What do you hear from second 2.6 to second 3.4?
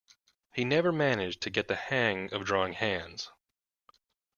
hands.